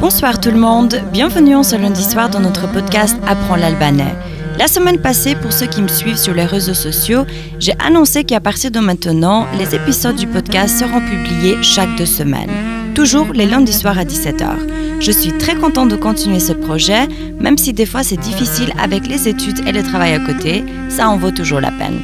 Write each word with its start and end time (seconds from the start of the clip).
Bonsoir 0.00 0.40
tout 0.40 0.50
le 0.50 0.58
monde, 0.58 0.98
bienvenue 1.12 1.54
en 1.54 1.62
ce 1.62 1.76
lundi 1.76 2.02
soir 2.02 2.30
dans 2.30 2.40
notre 2.40 2.66
podcast 2.72 3.18
Apprends 3.26 3.56
l'albanais. 3.56 4.16
La 4.58 4.66
semaine 4.66 4.98
passée, 4.98 5.34
pour 5.34 5.52
ceux 5.52 5.66
qui 5.66 5.82
me 5.82 5.88
suivent 5.88 6.16
sur 6.16 6.32
les 6.32 6.46
réseaux 6.46 6.72
sociaux, 6.72 7.26
j'ai 7.58 7.74
annoncé 7.78 8.24
qu'à 8.24 8.40
partir 8.40 8.70
de 8.70 8.80
maintenant, 8.80 9.46
les 9.58 9.74
épisodes 9.74 10.16
du 10.16 10.26
podcast 10.26 10.78
seront 10.78 11.02
publiés 11.02 11.62
chaque 11.62 11.94
deux 11.96 12.06
semaines, 12.06 12.50
toujours 12.94 13.26
les 13.34 13.44
lundis 13.44 13.74
soirs 13.74 13.98
à 13.98 14.04
17h. 14.04 15.00
Je 15.00 15.12
suis 15.12 15.36
très 15.36 15.54
contente 15.54 15.90
de 15.90 15.96
continuer 15.96 16.40
ce 16.40 16.54
projet, 16.54 17.06
même 17.38 17.58
si 17.58 17.74
des 17.74 17.84
fois 17.84 18.02
c'est 18.02 18.16
difficile 18.16 18.72
avec 18.82 19.06
les 19.06 19.28
études 19.28 19.68
et 19.68 19.72
le 19.72 19.82
travail 19.82 20.14
à 20.14 20.20
côté, 20.20 20.64
ça 20.88 21.10
en 21.10 21.18
vaut 21.18 21.30
toujours 21.30 21.60
la 21.60 21.72
peine. 21.72 22.00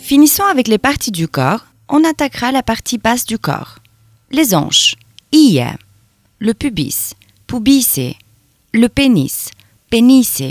Finissons 0.00 0.44
avec 0.50 0.68
les 0.68 0.78
parties 0.78 1.12
du 1.12 1.28
corps, 1.28 1.66
on 1.90 2.02
attaquera 2.02 2.50
la 2.50 2.62
partie 2.62 2.96
basse 2.96 3.26
du 3.26 3.38
corps. 3.38 3.74
Les 4.30 4.54
hanches, 4.54 4.94
ia, 5.32 5.76
le 6.38 6.54
pubis, 6.54 7.14
pubise, 7.46 8.14
le 8.72 8.88
pénis, 8.88 9.50
pénisse, 9.90 10.42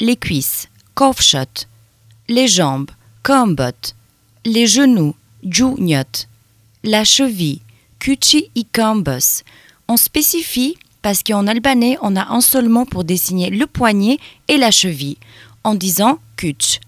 les 0.00 0.16
cuisses, 0.16 0.68
kovshot, 0.94 1.66
les 2.28 2.48
jambes, 2.48 2.90
kombot, 3.22 3.94
les 4.44 4.66
genoux, 4.66 5.14
djuniot, 5.42 6.26
la 6.84 7.04
cheville, 7.04 7.60
kuchi 7.98 8.50
ikambos. 8.54 9.42
On 9.88 9.96
spécifie 9.96 10.76
parce 11.02 11.22
qu'en 11.22 11.46
albanais, 11.46 11.98
on 12.00 12.16
a 12.16 12.32
un 12.32 12.40
seul 12.40 12.68
mot 12.68 12.84
pour 12.84 13.04
désigner 13.04 13.50
le 13.50 13.66
poignet 13.66 14.18
et 14.48 14.56
la 14.56 14.70
cheville, 14.70 15.18
en 15.64 15.74
disant 15.74 16.18
kuch. 16.36 16.80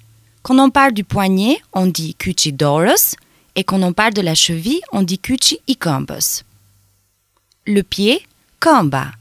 Quand 0.43 0.59
on 0.59 0.71
parle 0.71 0.93
du 0.93 1.05
poignet, 1.05 1.61
on 1.73 1.87
dit 1.87 2.15
kuchi 2.15 2.53
doros, 2.53 3.17
et 3.57 3.65
quand 3.65 3.83
on 3.83 3.93
parle 3.93 4.15
de 4.15 4.23
la 4.23 4.35
cheville, 4.35 4.81
on 4.93 5.03
dit 5.03 5.19
kuchi 5.19 5.59
ikambos. 5.67 6.45
Le 7.67 7.83
pied, 7.83 8.21
kamba. 8.61 9.13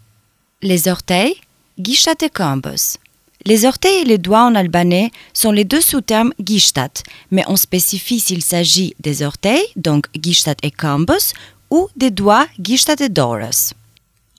Les 0.61 0.89
orteils, 0.89 1.33
gishtat 1.79 2.25
et 2.25 2.29
kambos. 2.29 2.97
Les 3.45 3.63
orteils 3.63 4.01
et 4.01 4.03
les 4.03 4.17
doigts 4.17 4.43
en 4.43 4.55
albanais 4.55 5.11
sont 5.33 5.53
les 5.53 5.63
deux 5.63 5.79
sous-termes 5.79 6.33
gishtat, 6.43 7.03
mais 7.31 7.45
on 7.47 7.55
spécifie 7.55 8.19
s'il 8.19 8.43
s'agit 8.43 8.95
des 8.99 9.21
orteils, 9.23 9.65
donc 9.77 10.07
gishtat 10.13 10.55
et 10.61 10.71
kambos, 10.71 11.33
ou 11.69 11.87
des 11.95 12.11
doigts 12.11 12.47
gishtat 12.59 12.97
et 12.99 13.07
doros. 13.07 13.73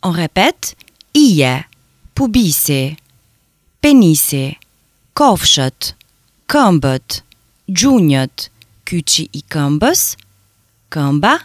On 0.02 0.10
répète 0.10 0.76
ie, 1.14 1.64
pubise, 2.14 2.96
penise, 3.80 4.54
kovshot, 5.14 5.94
kambot, 6.46 7.22
djuniot, 7.68 8.50
kuchi 8.84 9.30
i 9.32 9.42
kambos, 9.42 10.16
kamba, 10.90 11.38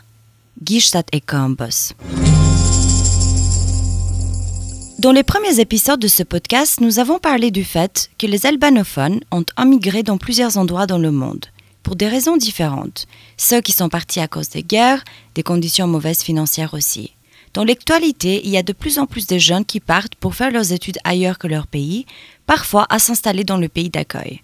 gishtat 0.61 1.07
et 1.13 1.21
kambos. 1.21 1.93
Dans 4.99 5.13
les 5.13 5.23
premiers 5.23 5.61
épisodes 5.61 6.01
de 6.01 6.09
ce 6.09 6.23
podcast, 6.23 6.81
nous 6.81 6.99
avons 6.99 7.19
parlé 7.19 7.51
du 7.51 7.63
fait 7.63 8.09
que 8.17 8.27
les 8.27 8.45
albanophones 8.45 9.21
ont 9.31 9.45
immigré 9.57 10.03
dans 10.03 10.17
plusieurs 10.17 10.57
endroits 10.57 10.87
dans 10.87 10.97
le 10.97 11.09
monde, 11.09 11.45
pour 11.83 11.95
des 11.95 12.09
raisons 12.09 12.35
différentes. 12.35 13.07
Ceux 13.37 13.61
qui 13.61 13.71
sont 13.71 13.87
partis 13.87 14.19
à 14.19 14.27
cause 14.27 14.49
des 14.49 14.61
guerres, 14.61 15.05
des 15.35 15.41
conditions 15.41 15.87
mauvaises 15.87 16.21
financières 16.21 16.73
aussi. 16.73 17.13
Dans 17.53 17.63
l'actualité, 17.63 18.41
il 18.43 18.49
y 18.49 18.57
a 18.57 18.61
de 18.61 18.73
plus 18.73 18.99
en 18.99 19.05
plus 19.05 19.25
de 19.25 19.37
jeunes 19.37 19.63
qui 19.63 19.79
partent 19.79 20.15
pour 20.15 20.35
faire 20.35 20.51
leurs 20.51 20.73
études 20.73 20.99
ailleurs 21.05 21.37
que 21.37 21.47
leur 21.47 21.67
pays, 21.67 22.05
parfois 22.45 22.85
à 22.89 22.99
s'installer 22.99 23.45
dans 23.45 23.55
le 23.55 23.69
pays 23.69 23.89
d'accueil. 23.89 24.41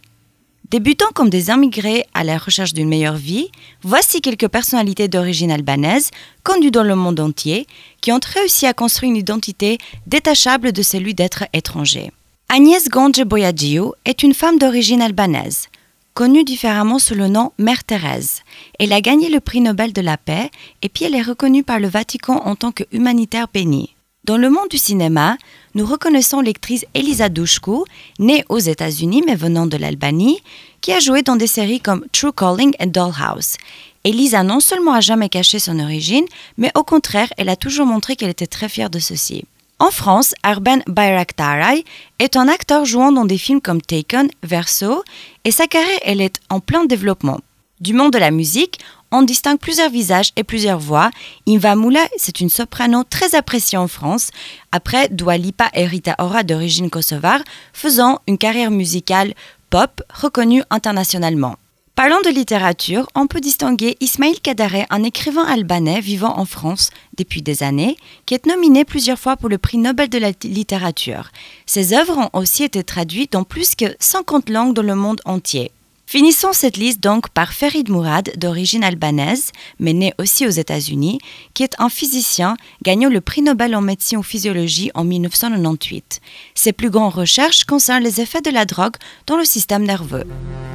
Débutant 0.71 1.11
comme 1.13 1.29
des 1.29 1.49
immigrés 1.49 2.05
à 2.15 2.23
la 2.23 2.39
recherche 2.39 2.73
d'une 2.73 2.89
meilleure 2.89 3.17
vie, 3.17 3.51
voici 3.83 4.19
quelques 4.19 4.47
personnalités 4.47 5.07
d'origine 5.07 5.51
albanaise, 5.51 6.09
connues 6.41 6.71
dans 6.71 6.83
le 6.83 6.95
monde 6.95 7.19
entier, 7.19 7.67
qui 8.01 8.11
ont 8.11 8.19
réussi 8.33 8.65
à 8.65 8.73
construire 8.73 9.11
une 9.11 9.17
identité 9.17 9.77
détachable 10.07 10.71
de 10.71 10.81
celui 10.81 11.13
d'être 11.13 11.43
étranger. 11.53 12.11
Agnès 12.49 12.89
Gondje 12.89 13.23
Boyadziou 13.23 13.93
est 14.05 14.23
une 14.23 14.33
femme 14.33 14.57
d'origine 14.57 15.03
albanaise, 15.03 15.67
connue 16.15 16.43
différemment 16.43 16.97
sous 16.97 17.13
le 17.13 17.27
nom 17.27 17.51
Mère 17.59 17.83
Thérèse. 17.83 18.41
Elle 18.79 18.93
a 18.93 19.01
gagné 19.01 19.29
le 19.29 19.41
prix 19.41 19.61
Nobel 19.61 19.93
de 19.93 20.01
la 20.01 20.17
paix 20.17 20.49
et 20.81 20.89
puis 20.89 21.05
elle 21.05 21.15
est 21.15 21.21
reconnue 21.21 21.63
par 21.63 21.79
le 21.79 21.87
Vatican 21.87 22.41
en 22.43 22.55
tant 22.55 22.71
que 22.71 22.85
humanitaire 22.91 23.47
béni. 23.53 23.94
Dans 24.25 24.37
le 24.37 24.49
monde 24.49 24.69
du 24.71 24.79
cinéma, 24.79 25.37
nous 25.75 25.85
reconnaissons 25.85 26.41
l'actrice 26.41 26.83
Elisa 26.95 27.29
Dushku, 27.29 27.85
née 28.17 28.43
aux 28.49 28.57
États-Unis 28.57 29.21
mais 29.23 29.35
venant 29.35 29.67
de 29.67 29.77
l'Albanie, 29.77 30.39
qui 30.81 30.91
a 30.93 30.99
joué 30.99 31.21
dans 31.21 31.35
des 31.35 31.45
séries 31.45 31.79
comme 31.79 32.03
True 32.11 32.33
Calling 32.33 32.73
et 32.79 32.87
Dollhouse. 32.87 33.57
Elisa 34.03 34.41
non 34.41 34.61
seulement 34.61 34.93
a 34.93 34.99
jamais 34.99 35.29
caché 35.29 35.59
son 35.59 35.77
origine, 35.77 36.25
mais 36.57 36.71
au 36.73 36.81
contraire, 36.81 37.31
elle 37.37 37.49
a 37.49 37.55
toujours 37.55 37.85
montré 37.85 38.15
qu'elle 38.15 38.31
était 38.31 38.47
très 38.47 38.67
fière 38.67 38.89
de 38.89 38.97
ceci. 38.97 39.45
En 39.77 39.91
France, 39.91 40.33
Arben 40.41 40.81
Bayraktaray 40.87 41.83
est 42.17 42.35
un 42.35 42.47
acteur 42.47 42.83
jouant 42.83 43.11
dans 43.11 43.25
des 43.25 43.37
films 43.37 43.61
comme 43.61 43.81
Taken, 43.81 44.29
Verso, 44.41 45.03
et 45.43 45.51
sa 45.51 45.67
carrière 45.67 45.99
elle 46.03 46.21
est 46.21 46.39
en 46.49 46.59
plein 46.61 46.85
développement. 46.85 47.41
Du 47.79 47.93
monde 47.93 48.13
de 48.13 48.17
la 48.17 48.31
musique, 48.31 48.79
on 49.15 49.21
distingue 49.21 49.59
plusieurs 49.59 49.89
visages 49.89 50.31
et 50.35 50.43
plusieurs 50.43 50.79
voix. 50.79 51.09
Inva 51.47 51.75
Moula, 51.75 52.05
c'est 52.17 52.41
une 52.41 52.49
soprano 52.49 53.03
très 53.03 53.33
appréciée 53.35 53.77
en 53.77 53.87
France, 53.87 54.31
après 54.71 55.07
Dua 55.09 55.37
Lipa 55.37 55.69
et 55.73 55.85
Rita 55.85 56.15
Ora 56.19 56.43
d'origine 56.43 56.89
kosovare, 56.89 57.41
faisant 57.71 58.19
une 58.27 58.37
carrière 58.37 58.71
musicale 58.71 59.33
pop 59.69 60.01
reconnue 60.13 60.63
internationalement. 60.69 61.55
Parlant 61.95 62.19
de 62.19 62.29
littérature, 62.29 63.07
on 63.15 63.25
peut 63.25 63.39
distinguer 63.39 63.95
Ismail 64.01 64.41
Kadare, 64.41 64.85
un 64.89 65.03
écrivain 65.03 65.45
albanais 65.45 66.01
vivant 66.01 66.37
en 66.37 66.43
France 66.43 66.89
depuis 67.17 67.41
des 67.41 67.63
années, 67.63 67.95
qui 68.25 68.33
est 68.33 68.45
nominé 68.45 68.83
plusieurs 68.83 69.17
fois 69.17 69.37
pour 69.37 69.47
le 69.47 69.57
prix 69.57 69.77
Nobel 69.77 70.09
de 70.09 70.17
la 70.17 70.31
littérature. 70.43 71.29
Ses 71.65 71.93
œuvres 71.93 72.17
ont 72.17 72.29
aussi 72.37 72.65
été 72.65 72.83
traduites 72.83 73.31
dans 73.31 73.45
plus 73.45 73.75
que 73.75 73.95
50 74.01 74.49
langues 74.49 74.73
dans 74.73 74.81
le 74.81 74.95
monde 74.95 75.21
entier. 75.23 75.71
Finissons 76.07 76.53
cette 76.53 76.77
liste 76.77 77.01
donc 77.01 77.29
par 77.29 77.53
Ferid 77.53 77.89
Mourad, 77.89 78.31
d'origine 78.37 78.83
albanaise, 78.83 79.51
mais 79.79 79.93
né 79.93 80.13
aussi 80.19 80.45
aux 80.45 80.51
États-Unis, 80.51 81.19
qui 81.55 81.63
est 81.63 81.73
un 81.79 81.89
physicien 81.89 82.55
gagnant 82.83 83.09
le 83.09 83.21
prix 83.21 83.41
Nobel 83.41 83.75
en 83.75 83.81
médecine 83.81 84.19
ou 84.19 84.23
physiologie 84.23 84.91
en 84.93 85.03
1998. 85.03 86.21
Ses 86.53 86.73
plus 86.73 86.91
grandes 86.91 87.15
recherches 87.15 87.63
concernent 87.63 88.03
les 88.03 88.21
effets 88.21 88.41
de 88.41 88.51
la 88.51 88.65
drogue 88.65 88.97
dans 89.25 89.37
le 89.37 89.45
système 89.45 89.83
nerveux. 89.83 90.25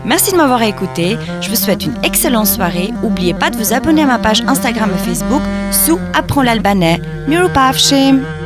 Merci 0.05 0.33
de 0.33 0.37
m'avoir 0.37 0.63
écouté, 0.63 1.17
je 1.41 1.49
vous 1.49 1.57
souhaite 1.57 1.85
une 1.85 1.99
excellente 2.03 2.47
soirée. 2.47 2.91
N'oubliez 3.03 3.35
pas 3.35 3.51
de 3.51 3.57
vous 3.57 3.73
abonner 3.73 4.03
à 4.03 4.07
ma 4.07 4.19
page 4.19 4.43
Instagram 4.43 4.91
et 4.93 4.99
Facebook 4.99 5.43
sous 5.71 5.99
Apprends 6.15 6.43
l'albanais. 6.43 7.01
Miropavshim! 7.29 8.40